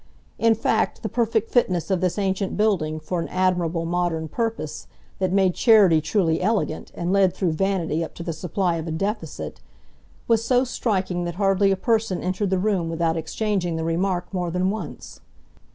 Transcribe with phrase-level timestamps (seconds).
[0.39, 4.87] In fact, the perfect fitness of this ancient building for an admirable modern purpose,
[5.19, 8.91] that made charity truly elegant, and led through vanity up to the supply of a
[8.91, 9.61] deficit,
[10.27, 14.49] was so striking that hardly a person entered the room without exchanging the remark more
[14.49, 15.19] than once.